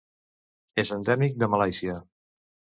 És 0.85 0.91
endèmic 0.97 1.39
de 1.45 1.53
Malàisia. 1.55 2.03